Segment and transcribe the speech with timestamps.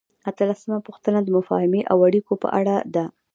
[0.29, 3.05] اتلسمه پوښتنه د مفاهمې او اړیکو په اړه ده.